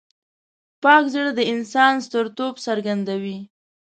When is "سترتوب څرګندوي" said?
2.05-3.37